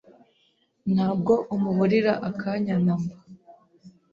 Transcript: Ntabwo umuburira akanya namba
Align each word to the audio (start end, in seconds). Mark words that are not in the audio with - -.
Ntabwo 0.93 1.33
umuburira 1.55 2.13
akanya 2.29 2.75
namba 2.85 3.15